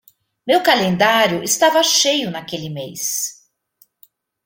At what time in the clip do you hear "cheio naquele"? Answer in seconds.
1.83-2.71